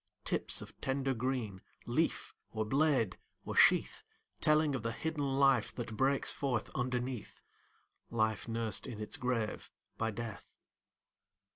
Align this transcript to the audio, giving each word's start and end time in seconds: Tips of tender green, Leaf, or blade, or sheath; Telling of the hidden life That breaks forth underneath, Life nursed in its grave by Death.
Tips 0.25 0.63
of 0.63 0.81
tender 0.81 1.13
green, 1.13 1.61
Leaf, 1.85 2.33
or 2.49 2.65
blade, 2.65 3.17
or 3.45 3.55
sheath; 3.55 4.01
Telling 4.39 4.73
of 4.73 4.81
the 4.81 4.91
hidden 4.93 5.23
life 5.37 5.71
That 5.75 5.95
breaks 5.95 6.33
forth 6.33 6.71
underneath, 6.73 7.43
Life 8.09 8.47
nursed 8.47 8.87
in 8.87 8.99
its 8.99 9.15
grave 9.15 9.69
by 9.99 10.09
Death. 10.09 10.47